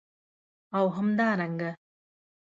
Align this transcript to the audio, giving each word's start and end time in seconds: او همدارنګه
او 0.77 0.85
همدارنګه 0.95 1.69